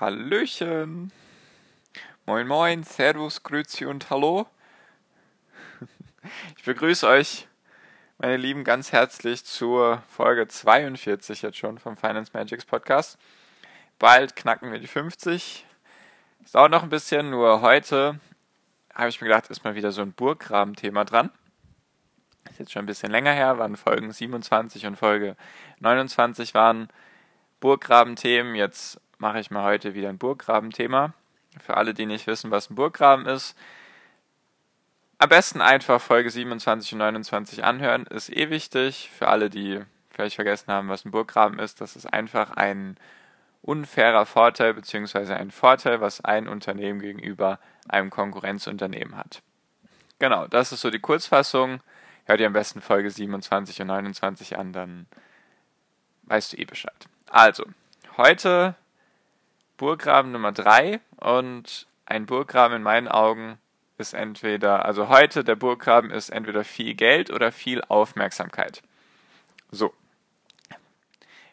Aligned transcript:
Hallöchen. 0.00 1.12
Moin 2.24 2.48
moin, 2.48 2.84
Servus, 2.84 3.42
Grüezi 3.42 3.84
und 3.84 4.08
Hallo. 4.08 4.46
Ich 6.56 6.64
begrüße 6.64 7.06
euch, 7.06 7.46
meine 8.16 8.38
Lieben, 8.38 8.64
ganz 8.64 8.92
herzlich 8.92 9.44
zur 9.44 10.02
Folge 10.08 10.48
42 10.48 11.42
jetzt 11.42 11.58
schon 11.58 11.78
vom 11.78 11.98
Finance 11.98 12.30
Magics 12.32 12.64
Podcast. 12.64 13.18
Bald 13.98 14.36
knacken 14.36 14.72
wir 14.72 14.78
die 14.78 14.86
50. 14.86 15.66
Es 16.46 16.52
dauert 16.52 16.70
noch 16.70 16.82
ein 16.82 16.88
bisschen, 16.88 17.28
nur 17.28 17.60
heute 17.60 18.18
habe 18.94 19.10
ich 19.10 19.20
mir 19.20 19.28
gedacht, 19.28 19.50
ist 19.50 19.64
mal 19.64 19.74
wieder 19.74 19.92
so 19.92 20.00
ein 20.00 20.14
Burggraben-Thema 20.14 21.04
dran. 21.04 21.28
Ist 22.48 22.58
jetzt 22.58 22.72
schon 22.72 22.84
ein 22.84 22.86
bisschen 22.86 23.12
länger 23.12 23.32
her, 23.32 23.58
waren 23.58 23.76
Folgen 23.76 24.10
27 24.10 24.86
und 24.86 24.96
Folge 24.96 25.36
29 25.80 26.54
waren 26.54 26.88
Burggraben-Themen. 27.60 28.54
Jetzt 28.54 28.98
mache 29.20 29.38
ich 29.38 29.50
mal 29.50 29.64
heute 29.64 29.94
wieder 29.94 30.08
ein 30.08 30.18
Burggraben-Thema. 30.18 31.12
Für 31.60 31.76
alle, 31.76 31.94
die 31.94 32.06
nicht 32.06 32.26
wissen, 32.26 32.50
was 32.50 32.70
ein 32.70 32.74
Burggraben 32.74 33.26
ist. 33.26 33.56
Am 35.18 35.28
besten 35.28 35.60
einfach 35.60 36.00
Folge 36.00 36.30
27 36.30 36.94
und 36.94 36.98
29 37.00 37.62
anhören, 37.62 38.06
ist 38.06 38.34
eh 38.34 38.48
wichtig. 38.48 39.10
Für 39.16 39.28
alle, 39.28 39.50
die 39.50 39.80
vielleicht 40.10 40.36
vergessen 40.36 40.72
haben, 40.72 40.88
was 40.88 41.04
ein 41.04 41.10
Burggraben 41.10 41.58
ist, 41.58 41.80
das 41.80 41.96
ist 41.96 42.06
einfach 42.06 42.52
ein 42.52 42.96
unfairer 43.62 44.24
Vorteil 44.24 44.72
bzw. 44.72 45.34
ein 45.34 45.50
Vorteil, 45.50 46.00
was 46.00 46.24
ein 46.24 46.48
Unternehmen 46.48 47.00
gegenüber 47.00 47.58
einem 47.88 48.08
Konkurrenzunternehmen 48.08 49.16
hat. 49.16 49.42
Genau, 50.18 50.46
das 50.46 50.72
ist 50.72 50.80
so 50.80 50.90
die 50.90 50.98
Kurzfassung. 50.98 51.80
Hört 52.24 52.40
ihr 52.40 52.46
am 52.46 52.54
besten 52.54 52.80
Folge 52.80 53.10
27 53.10 53.82
und 53.82 53.88
29 53.88 54.56
an, 54.56 54.72
dann 54.72 55.06
weißt 56.22 56.54
du 56.54 56.56
eh 56.56 56.64
Bescheid. 56.64 57.06
Also, 57.28 57.64
heute 58.16 58.76
Burggraben 59.80 60.30
Nummer 60.30 60.52
3 60.52 61.00
und 61.16 61.86
ein 62.04 62.26
Burggraben 62.26 62.76
in 62.76 62.82
meinen 62.82 63.08
Augen 63.08 63.58
ist 63.96 64.12
entweder, 64.12 64.84
also 64.84 65.08
heute 65.08 65.42
der 65.42 65.56
Burggraben 65.56 66.10
ist 66.10 66.28
entweder 66.28 66.64
viel 66.64 66.92
Geld 66.94 67.30
oder 67.30 67.50
viel 67.50 67.80
Aufmerksamkeit. 67.88 68.82
So. 69.70 69.94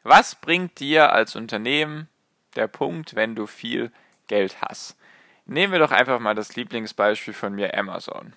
Was 0.03 0.35
bringt 0.35 0.77
dir 0.81 1.13
als 1.13 1.37
Unternehmen 1.37 2.09
der 2.57 2.67
Punkt, 2.67 3.15
wenn 3.15 3.33
du 3.33 3.47
viel 3.47 3.93
Geld 4.27 4.57
hast? 4.61 4.97
Nehmen 5.45 5.71
wir 5.71 5.79
doch 5.79 5.91
einfach 5.91 6.19
mal 6.19 6.35
das 6.35 6.57
Lieblingsbeispiel 6.57 7.33
von 7.33 7.55
mir, 7.55 7.77
Amazon. 7.77 8.33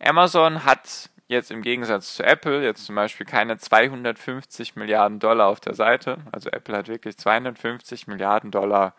Amazon 0.00 0.64
hat 0.64 1.10
jetzt 1.30 1.50
im 1.50 1.62
Gegensatz 1.62 2.16
zu 2.16 2.24
Apple 2.24 2.62
jetzt 2.62 2.84
zum 2.84 2.96
Beispiel 2.96 3.24
keine 3.24 3.56
250 3.56 4.74
Milliarden 4.76 5.20
Dollar 5.20 5.46
auf 5.46 5.60
der 5.60 5.74
Seite. 5.74 6.18
Also 6.32 6.50
Apple 6.50 6.76
hat 6.76 6.88
wirklich 6.88 7.16
250 7.16 8.08
Milliarden 8.08 8.50
Dollar 8.50 8.94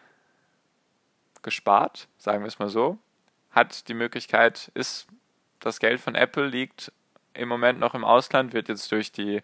gespart, 1.42 2.08
sagen 2.18 2.42
wir 2.42 2.48
es 2.48 2.60
mal 2.60 2.70
so. 2.70 2.98
Hat 3.52 3.88
die 3.90 3.94
Möglichkeit, 3.94 4.72
ist 4.76 5.08
das 5.60 5.80
Geld 5.80 6.00
von 6.00 6.16
Apple 6.16 6.48
liegt 6.48 6.92
im 7.34 7.50
Moment 7.50 7.80
noch 7.80 7.94
im 7.94 8.06
Ausland, 8.06 8.54
wird 8.54 8.70
jetzt 8.70 8.92
durch 8.92 9.12
die 9.12 9.42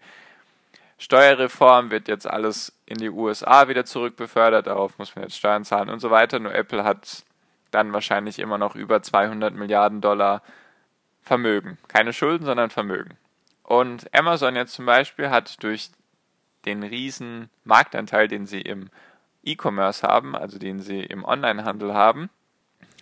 Steuerreform, 0.97 1.92
wird 1.92 2.08
jetzt 2.08 2.26
alles 2.26 2.74
in 2.86 2.97
die 2.97 3.09
USA 3.09 3.68
wieder 3.68 3.86
zurückbefördert, 3.86 4.68
darauf 4.68 4.97
muss 4.97 5.16
man 5.16 5.24
jetzt 5.24 5.38
Steuern 5.38 5.66
zahlen 5.66 5.90
und 5.90 6.00
so 6.00 6.09
weiter. 6.09 6.40
Nur 6.40 6.56
Apple 6.56 6.84
hat 6.84 7.24
dann 7.72 7.92
wahrscheinlich 7.92 8.40
immer 8.40 8.58
noch 8.58 8.76
über 8.76 9.02
200 9.03 9.53
Milliarden 9.53 10.00
Dollar 10.00 10.42
Vermögen. 11.28 11.78
Keine 11.90 12.14
Schulden, 12.14 12.46
sondern 12.46 12.70
Vermögen. 12.70 13.18
Und 13.64 14.14
Amazon 14.16 14.56
jetzt 14.56 14.74
zum 14.74 14.86
Beispiel 14.86 15.30
hat 15.30 15.62
durch 15.62 15.92
den 16.66 16.84
riesen 16.84 17.50
Marktanteil, 17.66 18.28
den 18.28 18.46
sie 18.46 18.62
im 18.62 18.90
E-Commerce 19.44 20.08
haben, 20.08 20.36
also 20.36 20.58
den 20.58 20.80
sie 20.80 21.02
im 21.02 21.26
Onlinehandel 21.26 21.94
haben, 21.94 22.30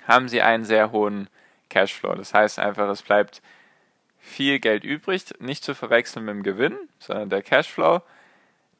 haben 0.07 0.27
sie 0.27 0.41
einen 0.41 0.65
sehr 0.65 0.91
hohen 0.91 1.29
Cashflow. 1.69 2.15
Das 2.15 2.33
heißt 2.33 2.59
einfach, 2.59 2.89
es 2.89 3.03
bleibt 3.03 3.41
viel 4.17 4.59
Geld 4.59 4.83
übrig, 4.83 5.25
nicht 5.39 5.63
zu 5.63 5.75
verwechseln 5.75 6.25
mit 6.25 6.35
dem 6.35 6.43
Gewinn, 6.43 6.77
sondern 6.99 7.29
der 7.29 7.43
Cashflow. 7.43 8.01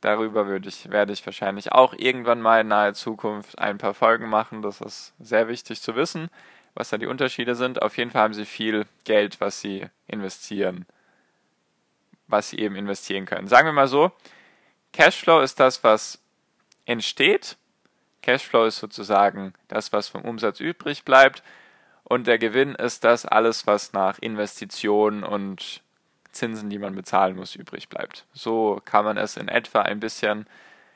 Darüber 0.01 0.47
würde 0.47 0.69
ich, 0.69 0.89
werde 0.91 1.13
ich 1.13 1.25
wahrscheinlich 1.25 1.71
auch 1.71 1.93
irgendwann 1.93 2.41
mal 2.41 2.61
in 2.61 2.67
naher 2.67 2.93
Zukunft 2.95 3.59
ein 3.59 3.77
paar 3.77 3.93
Folgen 3.93 4.27
machen. 4.27 4.63
Das 4.63 4.81
ist 4.81 5.13
sehr 5.19 5.47
wichtig 5.47 5.81
zu 5.81 5.95
wissen 5.95 6.29
was 6.75 6.89
da 6.89 6.97
die 6.97 7.07
Unterschiede 7.07 7.55
sind. 7.55 7.81
Auf 7.81 7.97
jeden 7.97 8.11
Fall 8.11 8.21
haben 8.21 8.33
sie 8.33 8.45
viel 8.45 8.85
Geld, 9.05 9.41
was 9.41 9.61
sie 9.61 9.87
investieren, 10.07 10.85
was 12.27 12.49
sie 12.49 12.59
eben 12.59 12.75
investieren 12.75 13.25
können. 13.25 13.47
Sagen 13.47 13.67
wir 13.67 13.73
mal 13.73 13.87
so, 13.87 14.11
Cashflow 14.93 15.41
ist 15.41 15.59
das, 15.59 15.83
was 15.83 16.21
entsteht. 16.85 17.57
Cashflow 18.21 18.65
ist 18.65 18.77
sozusagen 18.77 19.53
das, 19.67 19.93
was 19.93 20.09
vom 20.09 20.21
Umsatz 20.21 20.59
übrig 20.59 21.03
bleibt. 21.05 21.43
Und 22.03 22.27
der 22.27 22.37
Gewinn 22.37 22.75
ist 22.75 23.03
das 23.03 23.25
alles, 23.25 23.65
was 23.65 23.93
nach 23.93 24.19
Investitionen 24.19 25.23
und 25.23 25.81
Zinsen, 26.31 26.69
die 26.69 26.77
man 26.77 26.93
bezahlen 26.93 27.35
muss, 27.35 27.55
übrig 27.55 27.89
bleibt. 27.89 28.25
So 28.33 28.81
kann 28.85 29.05
man 29.05 29.17
es 29.17 29.37
in 29.37 29.47
etwa 29.47 29.81
ein 29.81 29.99
bisschen 29.99 30.45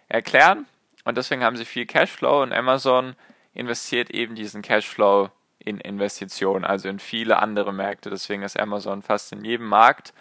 erklären. 0.08 0.68
Und 1.06 1.18
deswegen 1.18 1.44
haben 1.44 1.58
sie 1.58 1.66
viel 1.66 1.86
Cashflow 1.86 2.44
und 2.44 2.54
Amazon 2.54 3.16
investiert 3.54 4.12
eben 4.12 4.36
diesen 4.36 4.62
Cashflow 4.62 5.32
in 5.60 5.80
Investitionen, 5.80 6.66
also 6.66 6.90
in 6.90 7.00
viele 7.00 7.40
andere 7.40 7.74
Märkte. 7.74 8.10
Deswegen 8.10 8.44
ist 8.44 8.60
Amazon 8.60 9.02
fast 9.02 9.32
in 9.32 9.44
jedem 9.44 9.68
Markt 9.68 10.14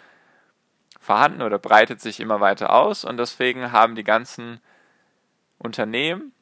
vorhanden 0.99 1.41
oder 1.41 1.57
breitet 1.57 2.01
sich 2.01 2.19
immer 2.19 2.39
weiter 2.41 2.73
aus 2.73 3.05
und 3.05 3.17
deswegen 3.17 3.71
haben 3.71 3.95
die 3.95 4.03
ganzen 4.03 4.59
Unternehmen, 5.57 6.33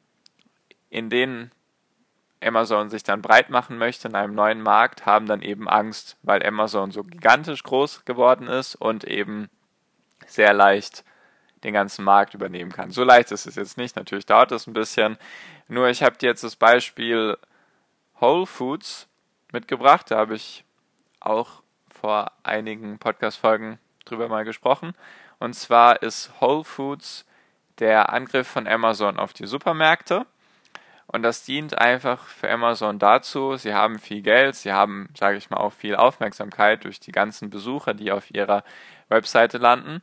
in 0.90 1.10
denen 1.10 1.52
Amazon 2.42 2.88
sich 2.88 3.02
dann 3.02 3.22
breit 3.22 3.50
machen 3.50 3.78
möchte 3.78 4.08
in 4.08 4.14
einem 4.14 4.34
neuen 4.34 4.60
Markt, 4.60 5.06
haben 5.06 5.26
dann 5.26 5.42
eben 5.42 5.68
Angst, 5.68 6.16
weil 6.22 6.44
Amazon 6.44 6.90
so 6.90 7.02
gigantisch 7.04 7.62
groß 7.62 8.04
geworden 8.04 8.46
ist 8.46 8.74
und 8.74 9.04
eben 9.04 9.48
sehr 10.26 10.52
leicht 10.52 11.04
den 11.64 11.74
ganzen 11.74 12.04
Markt 12.04 12.34
übernehmen 12.34 12.70
kann. 12.70 12.92
So 12.92 13.02
leicht 13.02 13.32
ist 13.32 13.46
es 13.46 13.56
jetzt 13.56 13.76
nicht, 13.76 13.96
natürlich 13.96 14.26
dauert 14.26 14.52
es 14.52 14.66
ein 14.66 14.72
bisschen. 14.72 15.18
Nur 15.66 15.88
ich 15.88 16.02
habe 16.02 16.16
dir 16.16 16.28
jetzt 16.28 16.44
das 16.44 16.54
Beispiel 16.54 17.36
Whole 18.20 18.46
Foods 18.46 19.08
mitgebracht. 19.52 20.10
Da 20.10 20.18
habe 20.18 20.34
ich 20.34 20.64
auch 21.20 21.62
vor 21.90 22.32
einigen 22.42 22.98
Podcast-Folgen 22.98 23.78
drüber 24.04 24.28
mal 24.28 24.44
gesprochen. 24.44 24.94
Und 25.38 25.54
zwar 25.54 26.02
ist 26.02 26.32
Whole 26.40 26.64
Foods 26.64 27.24
der 27.78 28.12
Angriff 28.12 28.48
von 28.48 28.66
Amazon 28.66 29.18
auf 29.18 29.32
die 29.32 29.46
Supermärkte. 29.46 30.26
Und 31.06 31.22
das 31.22 31.44
dient 31.44 31.78
einfach 31.78 32.26
für 32.26 32.50
Amazon 32.50 32.98
dazu, 32.98 33.56
sie 33.56 33.72
haben 33.72 33.98
viel 33.98 34.20
Geld, 34.20 34.56
sie 34.56 34.72
haben, 34.72 35.08
sage 35.16 35.38
ich 35.38 35.48
mal, 35.48 35.56
auch 35.56 35.72
viel 35.72 35.96
Aufmerksamkeit 35.96 36.84
durch 36.84 37.00
die 37.00 37.12
ganzen 37.12 37.48
Besucher, 37.48 37.94
die 37.94 38.12
auf 38.12 38.30
ihrer 38.30 38.62
Webseite 39.08 39.56
landen. 39.56 40.02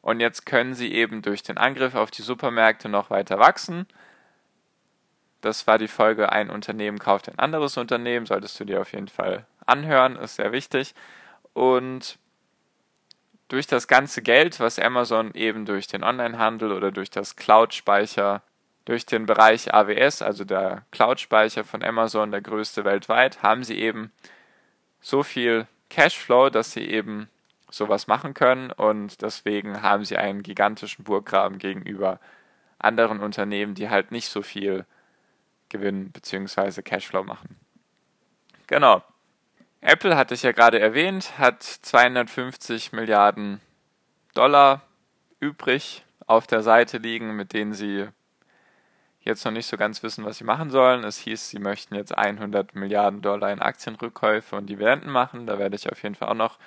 Und 0.00 0.20
jetzt 0.20 0.46
können 0.46 0.74
sie 0.74 0.92
eben 0.92 1.22
durch 1.22 1.42
den 1.42 1.58
Angriff 1.58 1.96
auf 1.96 2.12
die 2.12 2.22
Supermärkte 2.22 2.88
noch 2.88 3.10
weiter 3.10 3.40
wachsen 3.40 3.88
das 5.40 5.66
war 5.66 5.78
die 5.78 5.88
Folge 5.88 6.32
Ein 6.32 6.50
Unternehmen 6.50 6.98
kauft 6.98 7.28
ein 7.28 7.38
anderes 7.38 7.76
Unternehmen. 7.76 8.26
Solltest 8.26 8.58
du 8.58 8.64
dir 8.64 8.80
auf 8.80 8.92
jeden 8.92 9.08
Fall 9.08 9.46
anhören, 9.66 10.16
ist 10.16 10.36
sehr 10.36 10.52
wichtig. 10.52 10.94
Und 11.52 12.18
durch 13.48 13.66
das 13.66 13.88
ganze 13.88 14.22
Geld, 14.22 14.60
was 14.60 14.78
Amazon 14.78 15.32
eben 15.34 15.64
durch 15.64 15.86
den 15.86 16.04
Onlinehandel 16.04 16.72
oder 16.72 16.92
durch 16.92 17.10
das 17.10 17.36
Cloud-Speicher, 17.36 18.42
durch 18.84 19.06
den 19.06 19.26
Bereich 19.26 19.72
AWS, 19.72 20.22
also 20.22 20.44
der 20.44 20.84
Cloud-Speicher 20.90 21.64
von 21.64 21.82
Amazon, 21.82 22.30
der 22.30 22.40
größte 22.40 22.84
weltweit, 22.84 23.42
haben 23.42 23.64
sie 23.64 23.78
eben 23.78 24.12
so 25.00 25.22
viel 25.22 25.66
Cashflow, 25.88 26.50
dass 26.50 26.72
sie 26.72 26.84
eben 26.84 27.28
sowas 27.70 28.06
machen 28.06 28.34
können 28.34 28.70
und 28.72 29.20
deswegen 29.22 29.82
haben 29.82 30.04
sie 30.04 30.16
einen 30.16 30.42
gigantischen 30.42 31.04
Burggraben 31.04 31.58
gegenüber 31.58 32.18
anderen 32.78 33.20
Unternehmen, 33.20 33.74
die 33.74 33.90
halt 33.90 34.10
nicht 34.10 34.28
so 34.28 34.42
viel 34.42 34.86
Gewinn 35.68 36.10
bzw. 36.12 36.82
Cashflow 36.82 37.24
machen. 37.24 37.56
Genau. 38.66 39.02
Apple 39.80 40.16
hatte 40.16 40.34
ich 40.34 40.42
ja 40.42 40.52
gerade 40.52 40.80
erwähnt, 40.80 41.38
hat 41.38 41.62
250 41.62 42.92
Milliarden 42.92 43.60
Dollar 44.34 44.82
übrig 45.40 46.04
auf 46.26 46.46
der 46.46 46.62
Seite 46.62 46.98
liegen, 46.98 47.36
mit 47.36 47.52
denen 47.52 47.72
sie 47.72 48.08
jetzt 49.20 49.44
noch 49.44 49.52
nicht 49.52 49.66
so 49.66 49.76
ganz 49.76 50.02
wissen, 50.02 50.24
was 50.24 50.38
sie 50.38 50.44
machen 50.44 50.70
sollen. 50.70 51.04
Es 51.04 51.18
hieß, 51.18 51.50
sie 51.50 51.58
möchten 51.58 51.94
jetzt 51.94 52.16
100 52.16 52.74
Milliarden 52.74 53.22
Dollar 53.22 53.52
in 53.52 53.60
Aktienrückkäufe 53.60 54.56
und 54.56 54.66
Dividenden 54.66 55.10
machen. 55.10 55.46
Da 55.46 55.58
werde 55.58 55.76
ich 55.76 55.90
auf 55.90 56.02
jeden 56.02 56.14
Fall 56.14 56.28
auch 56.28 56.34
noch 56.34 56.58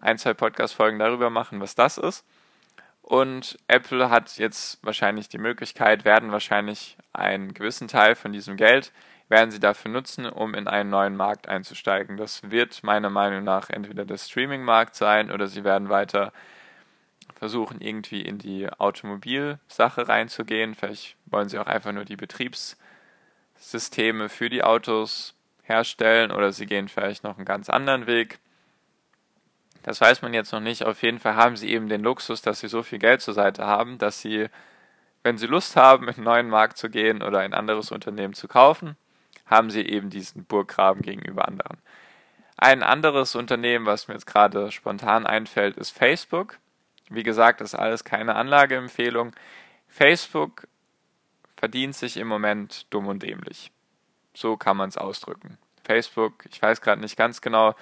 ein, 0.00 0.18
zwei 0.18 0.34
Podcast-Folgen 0.34 0.98
darüber 0.98 1.30
machen, 1.30 1.60
was 1.60 1.74
das 1.74 1.98
ist. 1.98 2.24
Und 3.06 3.58
Apple 3.68 4.10
hat 4.10 4.36
jetzt 4.36 4.84
wahrscheinlich 4.84 5.28
die 5.28 5.38
Möglichkeit, 5.38 6.04
werden 6.04 6.32
wahrscheinlich 6.32 6.96
einen 7.12 7.54
gewissen 7.54 7.86
Teil 7.86 8.16
von 8.16 8.32
diesem 8.32 8.56
Geld, 8.56 8.90
werden 9.28 9.52
sie 9.52 9.60
dafür 9.60 9.92
nutzen, 9.92 10.26
um 10.26 10.54
in 10.54 10.66
einen 10.66 10.90
neuen 10.90 11.14
Markt 11.14 11.48
einzusteigen. 11.48 12.16
Das 12.16 12.50
wird 12.50 12.82
meiner 12.82 13.08
Meinung 13.08 13.44
nach 13.44 13.70
entweder 13.70 14.04
der 14.04 14.18
Streaming-Markt 14.18 14.96
sein 14.96 15.30
oder 15.30 15.46
sie 15.46 15.62
werden 15.62 15.88
weiter 15.88 16.32
versuchen, 17.36 17.80
irgendwie 17.80 18.22
in 18.22 18.38
die 18.38 18.68
Automobilsache 18.68 20.08
reinzugehen. 20.08 20.74
Vielleicht 20.74 21.14
wollen 21.26 21.48
sie 21.48 21.60
auch 21.60 21.68
einfach 21.68 21.92
nur 21.92 22.04
die 22.04 22.16
Betriebssysteme 22.16 24.28
für 24.28 24.50
die 24.50 24.64
Autos 24.64 25.36
herstellen 25.62 26.32
oder 26.32 26.50
sie 26.50 26.66
gehen 26.66 26.88
vielleicht 26.88 27.22
noch 27.22 27.36
einen 27.36 27.46
ganz 27.46 27.70
anderen 27.70 28.08
Weg. 28.08 28.40
Das 29.86 30.00
weiß 30.00 30.20
man 30.20 30.34
jetzt 30.34 30.52
noch 30.52 30.60
nicht. 30.60 30.84
Auf 30.84 31.02
jeden 31.02 31.20
Fall 31.20 31.36
haben 31.36 31.56
sie 31.56 31.70
eben 31.70 31.88
den 31.88 32.02
Luxus, 32.02 32.42
dass 32.42 32.58
sie 32.58 32.66
so 32.66 32.82
viel 32.82 32.98
Geld 32.98 33.22
zur 33.22 33.34
Seite 33.34 33.66
haben, 33.66 33.98
dass 33.98 34.20
sie, 34.20 34.48
wenn 35.22 35.38
sie 35.38 35.46
Lust 35.46 35.76
haben, 35.76 36.08
in 36.08 36.16
einen 36.16 36.24
neuen 36.24 36.48
Markt 36.48 36.76
zu 36.76 36.90
gehen 36.90 37.22
oder 37.22 37.38
ein 37.38 37.54
anderes 37.54 37.92
Unternehmen 37.92 38.34
zu 38.34 38.48
kaufen, 38.48 38.96
haben 39.46 39.70
sie 39.70 39.82
eben 39.82 40.10
diesen 40.10 40.44
Burggraben 40.44 41.02
gegenüber 41.02 41.46
anderen. 41.46 41.78
Ein 42.56 42.82
anderes 42.82 43.36
Unternehmen, 43.36 43.86
was 43.86 44.08
mir 44.08 44.14
jetzt 44.14 44.26
gerade 44.26 44.72
spontan 44.72 45.24
einfällt, 45.24 45.76
ist 45.76 45.96
Facebook. 45.96 46.58
Wie 47.08 47.22
gesagt, 47.22 47.60
das 47.60 47.72
ist 47.72 47.78
alles 47.78 48.02
keine 48.02 48.34
Anlageempfehlung. 48.34 49.36
Facebook 49.86 50.66
verdient 51.56 51.94
sich 51.94 52.16
im 52.16 52.26
Moment 52.26 52.92
dumm 52.92 53.06
und 53.06 53.22
dämlich. 53.22 53.70
So 54.34 54.56
kann 54.56 54.76
man 54.76 54.88
es 54.88 54.98
ausdrücken. 54.98 55.58
Facebook, 55.84 56.44
ich 56.50 56.60
weiß 56.60 56.80
gerade 56.80 57.00
nicht 57.00 57.16
ganz 57.16 57.40
genau, 57.40 57.76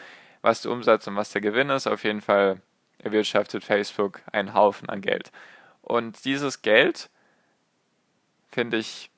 was 0.44 0.60
der 0.60 0.72
Umsatz 0.72 1.06
und 1.06 1.16
was 1.16 1.30
der 1.30 1.40
Gewinn 1.40 1.70
ist. 1.70 1.86
Auf 1.86 2.04
jeden 2.04 2.20
Fall 2.20 2.60
erwirtschaftet 2.98 3.64
Facebook 3.64 4.20
einen 4.30 4.52
Haufen 4.52 4.90
an 4.90 5.00
Geld. 5.00 5.32
Und 5.80 6.26
dieses 6.26 6.60
Geld 6.60 7.08
finde 8.52 8.76
ich 8.76 9.10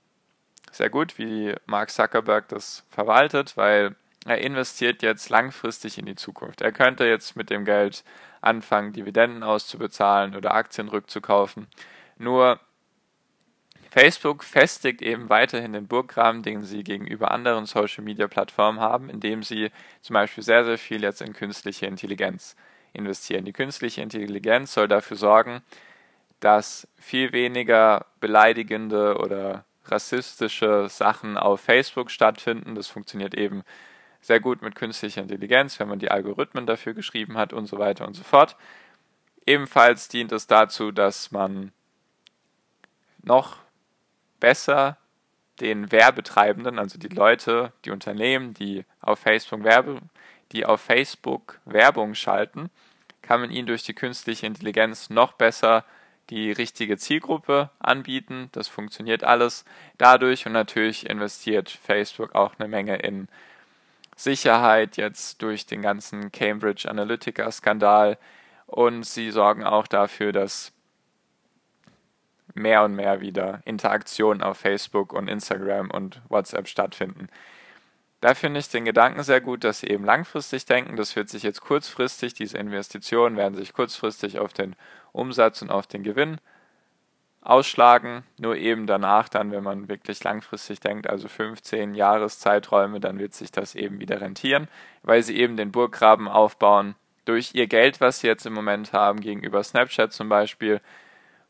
sehr 0.70 0.88
gut, 0.88 1.18
wie 1.18 1.52
Mark 1.66 1.90
Zuckerberg 1.90 2.46
das 2.48 2.84
verwaltet, 2.90 3.56
weil 3.56 3.96
er 4.24 4.38
investiert 4.38 5.02
jetzt 5.02 5.28
langfristig 5.28 5.98
in 5.98 6.06
die 6.06 6.14
Zukunft. 6.14 6.60
Er 6.60 6.70
könnte 6.70 7.04
jetzt 7.06 7.34
mit 7.34 7.50
dem 7.50 7.64
Geld 7.64 8.04
anfangen, 8.40 8.92
Dividenden 8.92 9.42
auszubezahlen 9.42 10.36
oder 10.36 10.54
Aktien 10.54 10.88
rückzukaufen. 10.88 11.66
Nur 12.18 12.60
Facebook 13.98 14.44
festigt 14.44 15.00
eben 15.00 15.30
weiterhin 15.30 15.72
den 15.72 15.86
Burggraben, 15.86 16.42
den 16.42 16.64
sie 16.64 16.84
gegenüber 16.84 17.30
anderen 17.30 17.64
Social-Media-Plattformen 17.64 18.78
haben, 18.78 19.08
indem 19.08 19.42
sie 19.42 19.70
zum 20.02 20.12
Beispiel 20.12 20.44
sehr, 20.44 20.66
sehr 20.66 20.76
viel 20.76 21.02
jetzt 21.02 21.22
in 21.22 21.32
künstliche 21.32 21.86
Intelligenz 21.86 22.56
investieren. 22.92 23.46
Die 23.46 23.54
künstliche 23.54 24.02
Intelligenz 24.02 24.74
soll 24.74 24.86
dafür 24.86 25.16
sorgen, 25.16 25.62
dass 26.40 26.86
viel 26.98 27.32
weniger 27.32 28.04
beleidigende 28.20 29.16
oder 29.16 29.64
rassistische 29.86 30.90
Sachen 30.90 31.38
auf 31.38 31.62
Facebook 31.62 32.10
stattfinden. 32.10 32.74
Das 32.74 32.88
funktioniert 32.88 33.34
eben 33.34 33.62
sehr 34.20 34.40
gut 34.40 34.60
mit 34.60 34.74
künstlicher 34.74 35.22
Intelligenz, 35.22 35.80
wenn 35.80 35.88
man 35.88 36.00
die 36.00 36.10
Algorithmen 36.10 36.66
dafür 36.66 36.92
geschrieben 36.92 37.38
hat 37.38 37.54
und 37.54 37.64
so 37.64 37.78
weiter 37.78 38.06
und 38.06 38.12
so 38.12 38.24
fort. 38.24 38.56
Ebenfalls 39.46 40.08
dient 40.08 40.32
es 40.32 40.46
dazu, 40.46 40.92
dass 40.92 41.30
man 41.30 41.72
noch 43.22 43.64
besser 44.40 44.98
den 45.60 45.90
Werbetreibenden, 45.90 46.78
also 46.78 46.98
die 46.98 47.08
Leute, 47.08 47.72
die 47.84 47.90
Unternehmen, 47.90 48.54
die 48.54 48.84
auf 49.00 49.20
Facebook 49.20 49.64
Werbe, 49.64 50.00
die 50.52 50.66
auf 50.66 50.80
Facebook 50.80 51.58
Werbung 51.64 52.14
schalten, 52.14 52.70
kann 53.22 53.40
man 53.40 53.50
ihnen 53.50 53.66
durch 53.66 53.82
die 53.82 53.94
künstliche 53.94 54.46
Intelligenz 54.46 55.10
noch 55.10 55.32
besser 55.32 55.84
die 56.30 56.52
richtige 56.52 56.96
Zielgruppe 56.96 57.70
anbieten. 57.78 58.48
Das 58.52 58.68
funktioniert 58.68 59.24
alles 59.24 59.64
dadurch 59.98 60.46
und 60.46 60.52
natürlich 60.52 61.08
investiert 61.08 61.70
Facebook 61.70 62.34
auch 62.34 62.54
eine 62.58 62.68
Menge 62.68 62.96
in 62.96 63.28
Sicherheit 64.16 64.96
jetzt 64.96 65.42
durch 65.42 65.66
den 65.66 65.82
ganzen 65.82 66.32
Cambridge 66.32 66.88
Analytica-Skandal 66.88 68.18
und 68.66 69.04
sie 69.04 69.30
sorgen 69.30 69.64
auch 69.64 69.86
dafür, 69.86 70.32
dass 70.32 70.72
mehr 72.56 72.84
und 72.84 72.94
mehr 72.94 73.20
wieder 73.20 73.60
Interaktionen 73.64 74.42
auf 74.42 74.58
Facebook 74.58 75.12
und 75.12 75.28
Instagram 75.28 75.90
und 75.90 76.20
WhatsApp 76.28 76.68
stattfinden. 76.68 77.28
Da 78.20 78.34
finde 78.34 78.60
ich 78.60 78.68
den 78.68 78.84
Gedanken 78.84 79.22
sehr 79.22 79.40
gut, 79.40 79.62
dass 79.62 79.80
sie 79.80 79.88
eben 79.88 80.04
langfristig 80.04 80.64
denken. 80.64 80.96
Das 80.96 81.14
wird 81.16 81.28
sich 81.28 81.42
jetzt 81.42 81.60
kurzfristig, 81.60 82.34
diese 82.34 82.58
Investitionen 82.58 83.36
werden 83.36 83.54
sich 83.54 83.72
kurzfristig 83.72 84.38
auf 84.38 84.52
den 84.52 84.74
Umsatz 85.12 85.62
und 85.62 85.70
auf 85.70 85.86
den 85.86 86.02
Gewinn 86.02 86.38
ausschlagen. 87.42 88.24
Nur 88.38 88.56
eben 88.56 88.86
danach 88.86 89.28
dann, 89.28 89.52
wenn 89.52 89.62
man 89.62 89.88
wirklich 89.88 90.22
langfristig 90.24 90.80
denkt, 90.80 91.08
also 91.08 91.28
15 91.28 91.94
Jahreszeiträume, 91.94 93.00
dann 93.00 93.18
wird 93.18 93.34
sich 93.34 93.52
das 93.52 93.74
eben 93.74 94.00
wieder 94.00 94.20
rentieren, 94.20 94.68
weil 95.02 95.22
sie 95.22 95.36
eben 95.36 95.56
den 95.56 95.70
Burggraben 95.70 96.26
aufbauen 96.26 96.96
durch 97.26 97.54
ihr 97.54 97.66
Geld, 97.66 98.00
was 98.00 98.20
sie 98.20 98.28
jetzt 98.28 98.46
im 98.46 98.54
Moment 98.54 98.92
haben, 98.92 99.20
gegenüber 99.20 99.62
Snapchat 99.62 100.12
zum 100.12 100.28
Beispiel. 100.28 100.80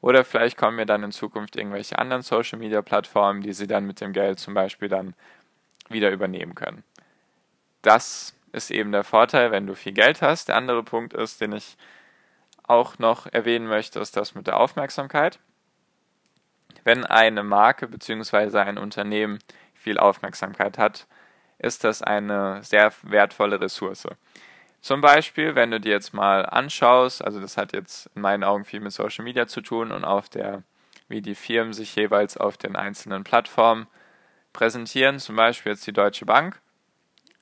Oder 0.01 0.25
vielleicht 0.25 0.57
kommen 0.57 0.77
mir 0.77 0.87
dann 0.87 1.03
in 1.03 1.13
Zukunft 1.13 1.57
irgendwelche 1.57 1.99
anderen 1.99 2.23
Social 2.23 2.59
Media 2.59 2.83
Plattformen, 2.83 3.43
die 3.43 3.53
sie 3.53 3.67
dann 3.67 3.87
mit 3.87 4.01
dem 4.01 4.13
Geld 4.13 4.39
zum 4.39 4.55
Beispiel 4.55 4.89
dann 4.89 5.15
wieder 5.89 6.11
übernehmen 6.11 6.55
können. 6.55 6.85
Das 7.83 8.35
ist 8.53 8.71
eben 8.71 8.93
der 8.93 9.05
Vorteil, 9.05 9.51
wenn 9.51 9.67
du 9.67 9.75
viel 9.75 9.93
Geld 9.93 10.23
hast. 10.23 10.49
Der 10.49 10.57
andere 10.57 10.83
Punkt 10.83 11.15
ist, 11.15 11.41
den 11.41 11.53
ich 11.53 11.77
auch 12.65 12.99
noch 12.99 13.27
erwähnen 13.27 13.67
möchte, 13.67 14.01
ist 14.01 14.17
das 14.17 14.35
mit 14.35 14.47
der 14.47 14.59
Aufmerksamkeit 14.59 15.39
wenn 16.87 17.05
eine 17.05 17.43
Marke 17.43 17.89
bzw. 17.89 18.61
ein 18.61 18.79
Unternehmen 18.79 19.41
viel 19.75 19.99
Aufmerksamkeit 19.99 20.79
hat, 20.79 21.09
ist 21.59 21.83
das 21.83 22.01
eine 22.01 22.63
sehr 22.63 22.93
wertvolle 23.03 23.61
Ressource. 23.61 24.07
Zum 24.81 25.01
Beispiel, 25.01 25.55
wenn 25.55 25.71
du 25.71 25.81
dir 25.81 25.93
jetzt 25.93 26.15
mal 26.15 26.47
anschaust, 26.47 27.25
also 27.25 27.41
das 27.41 27.57
hat 27.57 27.73
jetzt 27.73 28.09
in 28.15 28.23
meinen 28.23 28.45
Augen 28.45 28.65
viel 28.65 28.81
mit 28.81 28.93
Social 28.93 29.25
Media 29.25 29.47
zu 29.47 29.61
tun 29.61 29.91
und 29.91 30.05
auf 30.05 30.29
der, 30.29 30.63
wie 31.09 31.23
die 31.23 31.35
Firmen 31.35 31.73
sich 31.73 31.95
jeweils 31.97 32.37
auf 32.37 32.57
den 32.57 32.77
einzelnen 32.77 33.25
Plattformen 33.25 33.89
präsentieren, 34.53 35.19
zum 35.19 35.37
Beispiel 35.37 35.73
jetzt 35.73 35.87
die 35.87 35.93
Deutsche 35.93 36.25
Bank, 36.25 36.61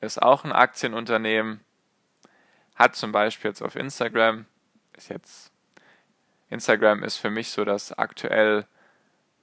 ist 0.01 0.23
auch 0.23 0.45
ein 0.45 0.53
Aktienunternehmen, 0.53 1.61
hat 2.77 2.97
zum 2.97 3.13
Beispiel 3.13 3.51
jetzt 3.51 3.63
auf 3.63 3.77
Instagram, 3.77 4.47
ist 4.97 5.11
jetzt, 5.11 5.53
Instagram 6.51 7.03
ist 7.03 7.17
für 7.17 7.31
mich 7.31 7.51
so 7.51 7.65
das 7.65 7.93
aktuell 7.93 8.67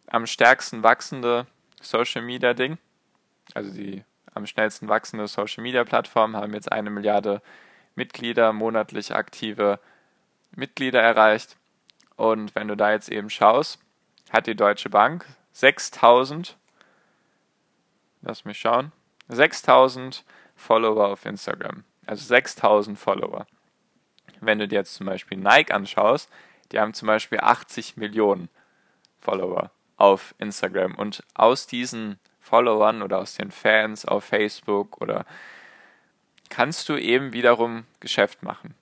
am 0.07 0.25
stärksten 0.25 0.83
wachsende 0.83 1.47
Social 1.81 2.21
Media 2.21 2.53
Ding. 2.53 2.77
Also 3.53 3.71
die 3.71 4.03
am 4.33 4.45
schnellsten 4.45 4.87
wachsende 4.87 5.27
Social 5.27 5.63
Media 5.63 5.83
Plattform 5.83 6.35
haben 6.35 6.53
jetzt 6.53 6.71
eine 6.71 6.89
Milliarde 6.89 7.41
Mitglieder, 7.95 8.53
monatlich 8.53 9.13
aktive 9.13 9.79
Mitglieder 10.51 11.01
erreicht. 11.01 11.57
Und 12.15 12.55
wenn 12.55 12.67
du 12.67 12.75
da 12.75 12.91
jetzt 12.91 13.09
eben 13.09 13.29
schaust, 13.29 13.79
hat 14.31 14.47
die 14.47 14.55
Deutsche 14.55 14.89
Bank 14.89 15.25
6000, 15.53 16.57
lass 18.21 18.45
mich 18.45 18.59
schauen, 18.59 18.91
6000 19.27 20.23
Follower 20.55 21.07
auf 21.07 21.25
Instagram. 21.25 21.83
Also 22.05 22.25
6000 22.25 22.97
Follower. 22.97 23.45
Wenn 24.39 24.59
du 24.59 24.67
dir 24.67 24.79
jetzt 24.79 24.95
zum 24.95 25.05
Beispiel 25.05 25.37
Nike 25.37 25.73
anschaust, 25.73 26.29
die 26.71 26.79
haben 26.79 26.93
zum 26.93 27.07
Beispiel 27.07 27.39
80 27.39 27.97
Millionen 27.97 28.49
Follower 29.19 29.71
auf 29.97 30.33
Instagram. 30.39 30.95
Und 30.95 31.23
aus 31.33 31.67
diesen 31.67 32.19
Followern 32.39 33.01
oder 33.01 33.19
aus 33.19 33.35
den 33.35 33.51
Fans 33.51 34.05
auf 34.05 34.25
Facebook 34.25 34.99
oder 35.01 35.25
kannst 36.51 36.89
du 36.89 36.97
eben 36.97 37.33
wiederum 37.33 37.85
Geschäft 37.99 38.43
machen. 38.43 38.75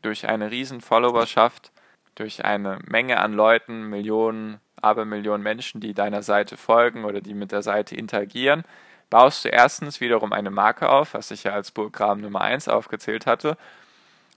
Durch 0.00 0.26
eine 0.26 0.50
riesen 0.50 0.80
Followerschaft, 0.80 1.72
durch 2.14 2.44
eine 2.44 2.78
Menge 2.86 3.20
an 3.20 3.34
Leuten, 3.34 3.90
Millionen, 3.90 4.60
Abermillionen 4.80 5.42
Menschen, 5.42 5.80
die 5.80 5.92
deiner 5.92 6.22
Seite 6.22 6.56
folgen 6.56 7.04
oder 7.04 7.20
die 7.20 7.34
mit 7.34 7.52
der 7.52 7.62
Seite 7.62 7.96
interagieren, 7.96 8.64
baust 9.10 9.44
du 9.44 9.48
erstens 9.48 10.00
wiederum 10.00 10.32
eine 10.32 10.50
Marke 10.50 10.88
auf, 10.88 11.12
was 11.12 11.30
ich 11.32 11.44
ja 11.44 11.52
als 11.52 11.72
Burggraben 11.72 12.22
Nummer 12.22 12.40
1 12.42 12.68
aufgezählt 12.68 13.26
hatte. 13.26 13.58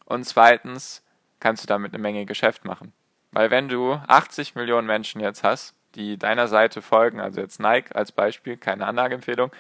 Und 0.05 0.25
zweitens 0.25 1.03
kannst 1.39 1.63
du 1.63 1.67
damit 1.67 1.93
eine 1.93 2.01
Menge 2.01 2.25
Geschäft 2.25 2.65
machen. 2.65 2.91
Weil 3.31 3.51
wenn 3.51 3.69
du 3.69 3.93
80 4.07 4.55
Millionen 4.55 4.87
Menschen 4.87 5.21
jetzt 5.21 5.43
hast, 5.43 5.75
die 5.95 6.17
deiner 6.17 6.47
Seite 6.47 6.81
folgen, 6.81 7.21
also 7.21 7.39
jetzt 7.39 7.59
Nike 7.59 7.95
als 7.95 8.11
Beispiel, 8.11 8.57
keine 8.57 8.87
Anlageempfehlung, 8.87 9.51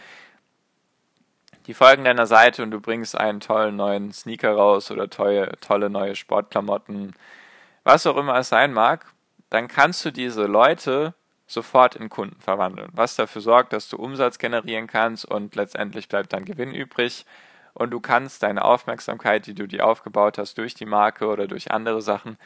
die 1.65 1.73
folgen 1.73 2.03
deiner 2.03 2.27
Seite 2.27 2.63
und 2.63 2.71
du 2.71 2.81
bringst 2.81 3.17
einen 3.17 3.39
tollen 3.39 3.75
neuen 3.75 4.11
Sneaker 4.11 4.53
raus 4.53 4.91
oder 4.91 5.09
tolle, 5.09 5.53
tolle 5.61 5.89
neue 5.89 6.15
Sportklamotten, 6.15 7.13
was 7.83 8.05
auch 8.07 8.17
immer 8.17 8.37
es 8.37 8.49
sein 8.49 8.73
mag, 8.73 9.05
dann 9.49 9.67
kannst 9.67 10.03
du 10.05 10.11
diese 10.11 10.45
Leute 10.45 11.13
sofort 11.47 11.95
in 11.95 12.09
Kunden 12.09 12.39
verwandeln, 12.41 12.89
was 12.93 13.15
dafür 13.15 13.41
sorgt, 13.41 13.73
dass 13.73 13.89
du 13.89 13.97
Umsatz 13.97 14.39
generieren 14.39 14.87
kannst 14.87 15.25
und 15.25 15.55
letztendlich 15.55 16.07
bleibt 16.07 16.33
dann 16.33 16.45
Gewinn 16.45 16.73
übrig 16.73 17.25
und 17.73 17.91
du 17.91 17.99
kannst 17.99 18.43
deine 18.43 18.63
Aufmerksamkeit, 18.63 19.45
die 19.47 19.55
du 19.55 19.67
dir 19.67 19.85
aufgebaut 19.85 20.37
hast 20.37 20.57
durch 20.57 20.73
die 20.73 20.85
Marke 20.85 21.27
oder 21.27 21.47
durch 21.47 21.71
andere 21.71 22.01
Sachen, 22.01 22.37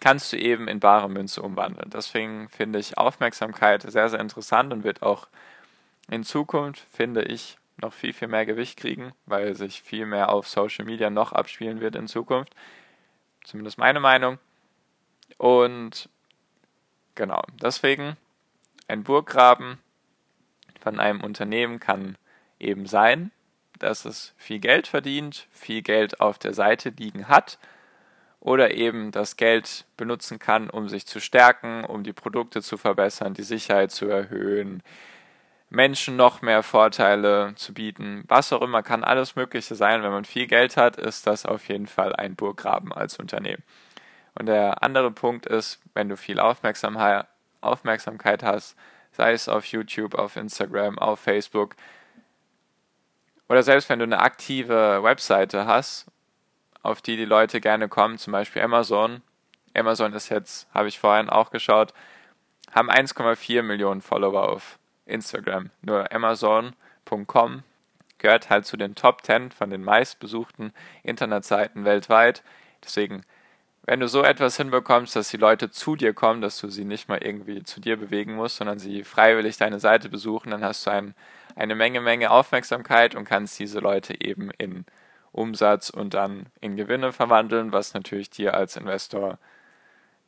kannst 0.00 0.32
du 0.32 0.36
eben 0.36 0.68
in 0.68 0.80
bare 0.80 1.08
Münze 1.08 1.42
umwandeln. 1.42 1.90
Deswegen 1.90 2.48
finde 2.48 2.78
ich 2.78 2.98
Aufmerksamkeit 2.98 3.82
sehr, 3.82 4.08
sehr 4.08 4.20
interessant 4.20 4.72
und 4.72 4.84
wird 4.84 5.02
auch 5.02 5.28
in 6.10 6.24
Zukunft, 6.24 6.84
finde 6.90 7.22
ich, 7.22 7.58
noch 7.80 7.92
viel, 7.92 8.12
viel 8.12 8.28
mehr 8.28 8.46
Gewicht 8.46 8.78
kriegen, 8.78 9.12
weil 9.26 9.54
sich 9.54 9.82
viel 9.82 10.06
mehr 10.06 10.30
auf 10.30 10.48
Social 10.48 10.84
Media 10.84 11.10
noch 11.10 11.32
abspielen 11.32 11.80
wird 11.80 11.96
in 11.96 12.08
Zukunft. 12.08 12.54
Zumindest 13.44 13.78
meine 13.78 14.00
Meinung. 14.00 14.38
Und 15.38 16.08
genau, 17.14 17.42
deswegen 17.60 18.16
ein 18.88 19.04
Burggraben 19.04 19.78
von 20.80 20.98
einem 20.98 21.20
Unternehmen 21.20 21.80
kann 21.80 22.16
eben 22.58 22.86
sein, 22.86 23.30
dass 23.78 24.04
es 24.04 24.34
viel 24.36 24.58
Geld 24.58 24.86
verdient, 24.86 25.46
viel 25.50 25.82
Geld 25.82 26.20
auf 26.20 26.38
der 26.38 26.54
Seite 26.54 26.90
liegen 26.90 27.28
hat 27.28 27.58
oder 28.40 28.74
eben 28.74 29.10
das 29.10 29.36
Geld 29.36 29.84
benutzen 29.96 30.38
kann, 30.38 30.70
um 30.70 30.88
sich 30.88 31.06
zu 31.06 31.20
stärken, 31.20 31.84
um 31.84 32.02
die 32.04 32.12
Produkte 32.12 32.62
zu 32.62 32.76
verbessern, 32.76 33.34
die 33.34 33.42
Sicherheit 33.42 33.90
zu 33.90 34.06
erhöhen, 34.06 34.82
Menschen 35.70 36.16
noch 36.16 36.42
mehr 36.42 36.64
Vorteile 36.64 37.54
zu 37.54 37.72
bieten, 37.72 38.24
was 38.26 38.52
auch 38.52 38.60
immer, 38.60 38.82
kann 38.82 39.04
alles 39.04 39.36
Mögliche 39.36 39.76
sein. 39.76 40.02
Wenn 40.02 40.10
man 40.10 40.24
viel 40.24 40.48
Geld 40.48 40.76
hat, 40.76 40.96
ist 40.96 41.28
das 41.28 41.46
auf 41.46 41.68
jeden 41.68 41.86
Fall 41.86 42.14
ein 42.14 42.34
Burggraben 42.34 42.92
als 42.92 43.18
Unternehmen. 43.18 43.62
Und 44.34 44.46
der 44.46 44.82
andere 44.82 45.12
Punkt 45.12 45.46
ist, 45.46 45.80
wenn 45.94 46.08
du 46.08 46.16
viel 46.16 46.40
Aufmerksamkeit 46.40 48.42
hast, 48.42 48.76
sei 49.12 49.32
es 49.32 49.48
auf 49.48 49.64
YouTube, 49.66 50.16
auf 50.16 50.36
Instagram, 50.36 50.98
auf 50.98 51.20
Facebook, 51.20 51.76
oder 53.48 53.62
selbst 53.62 53.88
wenn 53.88 54.00
du 54.00 54.04
eine 54.04 54.20
aktive 54.20 55.04
Webseite 55.04 55.66
hast, 55.66 56.06
auf 56.82 57.00
die 57.00 57.16
die 57.16 57.24
Leute 57.24 57.60
gerne 57.60 57.88
kommen, 57.88 58.18
zum 58.18 58.32
Beispiel 58.32 58.62
Amazon. 58.62 59.22
Amazon 59.74 60.12
ist 60.14 60.30
jetzt, 60.30 60.68
habe 60.74 60.88
ich 60.88 60.98
vorhin 60.98 61.28
auch 61.28 61.50
geschaut, 61.50 61.92
haben 62.74 62.90
1,4 62.90 63.62
Millionen 63.62 64.00
Follower 64.00 64.48
auf 64.48 64.79
Instagram. 65.10 65.70
Nur 65.82 66.12
Amazon.com 66.12 67.62
gehört 68.18 68.50
halt 68.50 68.66
zu 68.66 68.76
den 68.76 68.94
Top 68.94 69.24
10 69.24 69.50
von 69.50 69.70
den 69.70 69.82
meistbesuchten 69.82 70.72
Internetseiten 71.02 71.84
weltweit. 71.84 72.42
Deswegen, 72.84 73.22
wenn 73.84 74.00
du 74.00 74.08
so 74.08 74.22
etwas 74.22 74.56
hinbekommst, 74.56 75.16
dass 75.16 75.30
die 75.30 75.36
Leute 75.36 75.70
zu 75.70 75.96
dir 75.96 76.12
kommen, 76.12 76.40
dass 76.40 76.60
du 76.60 76.68
sie 76.68 76.84
nicht 76.84 77.08
mal 77.08 77.22
irgendwie 77.22 77.62
zu 77.64 77.80
dir 77.80 77.96
bewegen 77.96 78.34
musst, 78.34 78.56
sondern 78.56 78.78
sie 78.78 79.04
freiwillig 79.04 79.56
deine 79.56 79.80
Seite 79.80 80.08
besuchen, 80.08 80.50
dann 80.50 80.64
hast 80.64 80.86
du 80.86 80.90
ein 80.90 81.14
eine 81.56 81.74
Menge, 81.74 82.00
Menge 82.00 82.30
Aufmerksamkeit 82.30 83.14
und 83.14 83.24
kannst 83.24 83.58
diese 83.58 83.80
Leute 83.80 84.20
eben 84.20 84.50
in 84.58 84.84
Umsatz 85.32 85.90
und 85.90 86.14
dann 86.14 86.46
in 86.60 86.76
Gewinne 86.76 87.12
verwandeln, 87.12 87.72
was 87.72 87.94
natürlich 87.94 88.30
dir 88.30 88.54
als 88.54 88.76
Investor 88.76 89.38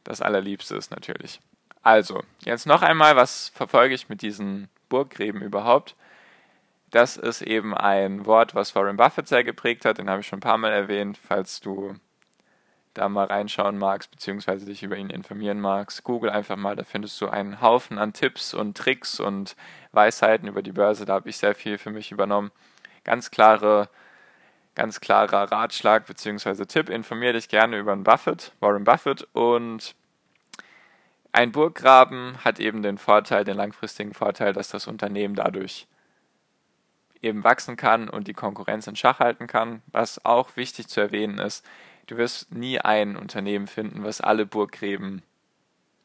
das 0.04 0.20
Allerliebste 0.20 0.76
ist 0.76 0.90
natürlich. 0.90 1.40
Also, 1.82 2.22
jetzt 2.44 2.66
noch 2.66 2.82
einmal, 2.82 3.16
was 3.16 3.48
verfolge 3.48 3.94
ich 3.94 4.08
mit 4.08 4.22
diesen 4.22 4.68
Burggräben 4.88 5.42
überhaupt? 5.42 5.96
Das 6.90 7.16
ist 7.16 7.42
eben 7.42 7.74
ein 7.74 8.26
Wort, 8.26 8.54
was 8.54 8.74
Warren 8.74 8.96
Buffett 8.96 9.26
sehr 9.26 9.44
geprägt 9.44 9.84
hat, 9.84 9.98
den 9.98 10.10
habe 10.10 10.20
ich 10.20 10.26
schon 10.26 10.38
ein 10.38 10.42
paar 10.42 10.58
Mal 10.58 10.72
erwähnt, 10.72 11.18
falls 11.18 11.60
du 11.60 11.96
da 12.94 13.08
mal 13.08 13.26
reinschauen 13.26 13.78
magst, 13.78 14.10
beziehungsweise 14.10 14.66
dich 14.66 14.82
über 14.82 14.96
ihn 14.96 15.10
informieren 15.10 15.60
magst, 15.60 16.04
google 16.04 16.30
einfach 16.30 16.56
mal, 16.56 16.76
da 16.76 16.84
findest 16.84 17.20
du 17.20 17.28
einen 17.28 17.60
Haufen 17.62 17.98
an 17.98 18.12
Tipps 18.12 18.52
und 18.52 18.76
Tricks 18.76 19.18
und 19.18 19.56
Weisheiten 19.92 20.46
über 20.46 20.62
die 20.62 20.72
Börse, 20.72 21.06
da 21.06 21.14
habe 21.14 21.30
ich 21.30 21.38
sehr 21.38 21.54
viel 21.54 21.78
für 21.78 21.90
mich 21.90 22.12
übernommen. 22.12 22.52
Ganz 23.04 23.30
klare, 23.30 23.88
ganz 24.74 25.00
klarer 25.00 25.50
Ratschlag 25.50 26.06
beziehungsweise 26.06 26.66
Tipp, 26.66 26.90
informiere 26.90 27.32
dich 27.32 27.48
gerne 27.48 27.78
über 27.78 27.92
einen 27.92 28.04
Buffett, 28.04 28.52
Warren 28.60 28.84
Buffett 28.84 29.26
und 29.32 29.94
ein 31.32 31.52
Burggraben 31.52 32.44
hat 32.44 32.60
eben 32.60 32.82
den 32.82 32.98
Vorteil, 32.98 33.44
den 33.44 33.56
langfristigen 33.56 34.14
Vorteil, 34.14 34.52
dass 34.52 34.68
das 34.68 34.86
Unternehmen 34.86 35.34
dadurch 35.34 35.86
eben 37.20 37.44
wachsen 37.44 37.76
kann 37.76 38.08
und 38.08 38.28
die 38.28 38.34
Konkurrenz 38.34 38.86
in 38.86 38.96
Schach 38.96 39.18
halten 39.18 39.46
kann. 39.46 39.82
Was 39.86 40.24
auch 40.24 40.56
wichtig 40.56 40.88
zu 40.88 41.00
erwähnen 41.00 41.38
ist, 41.38 41.64
Du 42.06 42.16
wirst 42.16 42.52
nie 42.52 42.80
ein 42.80 43.16
Unternehmen 43.16 43.66
finden, 43.66 44.04
was 44.04 44.20
alle 44.20 44.44
Burggräben 44.44 45.22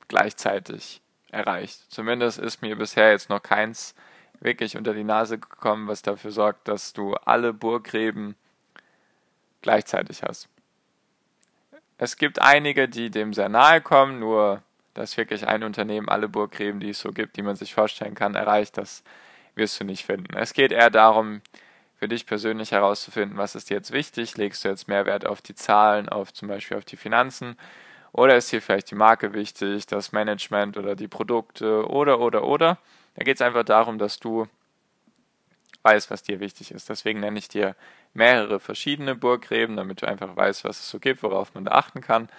gleichzeitig 0.07 1.01
erreicht. 1.31 1.85
Zumindest 1.89 2.39
ist 2.39 2.61
mir 2.61 2.75
bisher 2.75 3.11
jetzt 3.11 3.29
noch 3.29 3.41
keins 3.41 3.95
wirklich 4.39 4.77
unter 4.77 4.93
die 4.93 5.03
Nase 5.03 5.39
gekommen, 5.39 5.87
was 5.87 6.03
dafür 6.03 6.31
sorgt, 6.31 6.67
dass 6.67 6.93
du 6.93 7.15
alle 7.15 7.51
Burggräben 7.51 8.35
gleichzeitig 9.61 10.21
hast. 10.23 10.47
Es 11.97 12.15
gibt 12.15 12.39
einige, 12.39 12.87
die 12.87 13.09
dem 13.09 13.33
sehr 13.33 13.49
nahe 13.49 13.81
kommen, 13.81 14.19
nur 14.19 14.61
dass 14.97 15.15
wirklich 15.15 15.47
ein 15.47 15.63
Unternehmen 15.63 16.09
alle 16.09 16.27
Burggräben, 16.27 16.79
die 16.79 16.89
es 16.89 16.99
so 16.99 17.11
gibt, 17.11 17.37
die 17.37 17.43
man 17.43 17.55
sich 17.55 17.73
vorstellen 17.73 18.15
kann, 18.15 18.35
erreicht, 18.35 18.77
das 18.77 19.03
wirst 19.55 19.79
du 19.79 19.83
nicht 19.83 20.05
finden. 20.05 20.35
Es 20.35 20.53
geht 20.53 20.71
eher 20.71 20.89
darum, 20.89 21.41
für 21.97 22.07
dich 22.07 22.25
persönlich 22.25 22.71
herauszufinden, 22.71 23.37
was 23.37 23.55
ist 23.55 23.69
dir 23.69 23.77
jetzt 23.77 23.91
wichtig. 23.91 24.37
Legst 24.37 24.63
du 24.63 24.69
jetzt 24.69 24.87
mehr 24.87 25.05
Wert 25.05 25.25
auf 25.25 25.41
die 25.41 25.55
Zahlen, 25.55 26.09
auf 26.09 26.31
zum 26.33 26.47
Beispiel 26.47 26.77
auf 26.77 26.85
die 26.85 26.97
Finanzen? 26.97 27.57
Oder 28.11 28.37
ist 28.37 28.49
hier 28.49 28.61
vielleicht 28.61 28.91
die 28.91 28.95
Marke 28.95 29.33
wichtig, 29.33 29.85
das 29.87 30.11
Management 30.11 30.77
oder 30.77 30.95
die 30.95 31.07
Produkte 31.07 31.87
oder, 31.87 32.19
oder, 32.19 32.43
oder? 32.43 32.77
Da 33.15 33.23
geht 33.23 33.35
es 33.35 33.41
einfach 33.41 33.63
darum, 33.63 33.97
dass 33.97 34.19
du 34.19 34.47
weißt, 35.83 36.11
was 36.11 36.23
dir 36.23 36.39
wichtig 36.39 36.71
ist. 36.71 36.89
Deswegen 36.89 37.19
nenne 37.19 37.39
ich 37.39 37.47
dir 37.47 37.75
mehrere 38.13 38.59
verschiedene 38.59 39.15
Burggräben, 39.15 39.75
damit 39.75 40.01
du 40.01 40.07
einfach 40.07 40.35
weißt, 40.35 40.63
was 40.65 40.79
es 40.79 40.89
so 40.89 40.99
gibt, 40.99 41.23
worauf 41.23 41.53
man 41.53 41.65
da 41.65 41.71
achten 41.71 42.01
kann. 42.01 42.29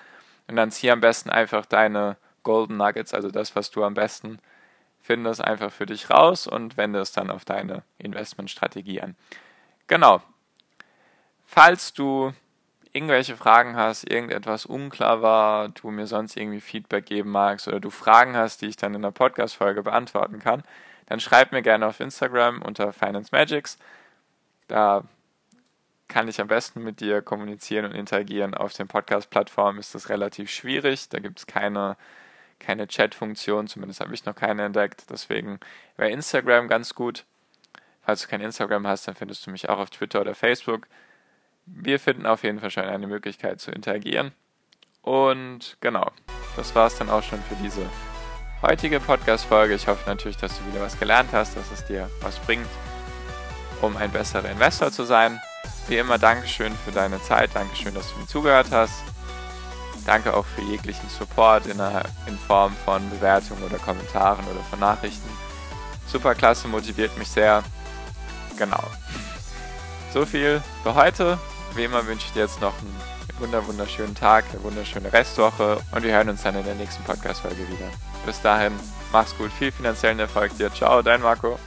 Und 0.47 0.57
dann 0.57 0.71
zieh 0.71 0.91
am 0.91 1.01
besten 1.01 1.31
einfach 1.31 1.67
deine 1.67 2.17
Golden 2.43 2.77
Nuggets, 2.77 3.15
also 3.15 3.31
das, 3.31 3.55
was 3.57 3.71
du 3.71 3.85
am 3.85 3.95
besten 3.95 4.39
findest, 5.01 5.43
einfach 5.43 5.73
für 5.73 5.87
dich 5.87 6.11
raus 6.11 6.47
und 6.47 6.77
wende 6.77 7.01
es 7.01 7.13
dann 7.13 7.31
auf 7.31 7.45
deine 7.45 7.83
Investmentstrategie 7.99 9.01
an. 9.01 9.17
Genau. 9.87 10.23
Falls 11.47 11.93
du 11.95 12.33
irgendwelche 12.93 13.37
Fragen 13.37 13.77
hast, 13.77 14.11
irgendetwas 14.11 14.67
unklar 14.67 15.23
war, 15.23 15.69
du 15.69 15.91
mir 15.91 16.07
sonst 16.07 16.37
irgendwie 16.37 16.61
Feedback 16.61 17.07
geben 17.07 17.31
magst 17.31 17.69
oder 17.69 17.81
du 17.81 17.91
Fragen 17.91 18.37
hast, 18.37 18.63
die 18.63 18.67
ich 18.67 18.77
dann 18.77 18.95
in 18.95 19.03
der 19.03 19.11
Podcast-Folge 19.11 19.83
beantworten 19.83 20.39
kann, 20.41 20.63
dann 21.07 21.21
schreib 21.21 21.53
mir 21.53 21.63
gerne 21.63 21.87
auf 21.87 22.01
Instagram 22.01 22.61
unter 22.63 22.93
Finance 22.93 23.31
Magics. 23.33 23.79
Da 24.67 25.05
kann 26.09 26.29
ich 26.29 26.41
am 26.41 26.49
besten 26.49 26.83
mit 26.83 27.01
dir 27.01 27.23
kommunizieren 27.23 27.85
und 27.85 27.95
interagieren. 27.95 28.55
Auf 28.55 28.73
den 28.73 28.89
Podcast-Plattformen 28.89 29.79
ist 29.79 29.95
das 29.95 30.09
relativ 30.09 30.51
schwierig. 30.51 31.09
Da 31.11 31.19
gibt 31.19 31.39
es 31.39 31.47
keine, 31.47 31.97
keine 32.59 32.87
Chat-Funktion, 32.87 33.69
zumindest 33.69 34.01
habe 34.01 34.15
ich 34.15 34.25
noch 34.25 34.35
keine 34.35 34.65
entdeckt. 34.65 35.05
Deswegen 35.11 35.61
wäre 35.97 36.11
Instagram 36.11 36.69
ganz 36.69 36.95
gut. 36.95 37.25
Falls 38.03 38.23
du 38.23 38.29
kein 38.29 38.41
Instagram 38.41 38.87
hast, 38.87 39.07
dann 39.07 39.15
findest 39.15 39.47
du 39.47 39.51
mich 39.51 39.69
auch 39.69 39.79
auf 39.79 39.91
Twitter 39.91 40.21
oder 40.21 40.35
Facebook. 40.35 40.87
Wir 41.67 42.01
finden 42.01 42.27
auf 42.27 42.43
jeden 42.43 42.61
Fall 42.61 42.71
schon 42.71 42.85
eine 42.85 43.07
Möglichkeit 43.07 43.61
zu 43.61 43.71
interagieren. 43.71 44.33
Und 45.03 45.77
genau, 45.81 46.11
das 46.57 46.75
war 46.75 46.87
es 46.87 46.97
dann 46.97 47.11
auch 47.11 47.23
schon 47.23 47.41
für 47.43 47.57
diese 47.57 47.87
heutige 48.63 49.01
Podcast-Folge. 49.01 49.75
Ich 49.75 49.87
hoffe 49.87 50.09
natürlich, 50.09 50.37
dass 50.39 50.59
du 50.59 50.67
wieder 50.67 50.81
was 50.81 50.99
gelernt 50.99 51.31
hast, 51.33 51.57
dass 51.57 51.71
es 51.71 51.85
dir 51.85 52.11
was 52.21 52.39
bringt, 52.39 52.69
um 53.81 53.97
ein 53.97 54.11
besserer 54.11 54.51
Investor 54.51 54.91
zu 54.91 55.05
sein. 55.05 55.41
Wie 55.89 55.99
immer, 55.99 56.19
Dankeschön 56.19 56.73
für 56.85 56.93
deine 56.93 57.21
Zeit, 57.23 57.55
Dankeschön, 57.55 57.95
dass 57.95 58.13
du 58.13 58.19
mir 58.21 58.27
zugehört 58.27 58.69
hast. 58.71 59.18
Danke 60.09 60.33
auch 60.33 60.47
für 60.47 60.63
jeglichen 60.63 61.07
Support 61.11 61.67
in, 61.67 61.79
in 62.27 62.39
Form 62.39 62.75
von 62.87 63.11
Bewertungen 63.11 63.63
oder 63.63 63.77
Kommentaren 63.77 64.43
oder 64.47 64.65
von 64.71 64.81
Nachrichten. 64.81 65.29
Super 66.07 66.35
klasse, 66.35 66.67
motiviert 66.67 67.15
mich 67.19 67.29
sehr. 67.29 67.63
Genau. 68.57 68.83
So 70.15 70.25
viel 70.25 70.63
für 70.83 70.95
heute. 70.95 71.39
Wie 71.75 71.85
immer 71.85 72.07
wünsche 72.07 72.25
ich 72.25 72.33
dir 72.33 72.45
jetzt 72.45 72.59
noch 72.63 72.73
einen 72.79 72.99
wunder 73.39 73.67
wunderschönen 73.67 74.15
Tag, 74.15 74.47
eine 74.51 74.63
wunderschöne 74.63 75.13
Restwoche 75.13 75.77
und 75.93 76.03
wir 76.03 76.13
hören 76.15 76.31
uns 76.31 76.43
dann 76.43 76.57
in 76.57 76.65
der 76.65 76.75
nächsten 76.77 77.05
Podcast-Folge 77.05 77.69
wieder. 77.69 77.91
Bis 78.25 78.41
dahin, 78.41 78.73
mach's 79.13 79.37
gut, 79.37 79.53
viel 79.53 79.71
finanziellen 79.71 80.21
Erfolg 80.21 80.57
dir. 80.57 80.73
Ciao, 80.73 81.03
dein 81.03 81.21
Marco. 81.21 81.59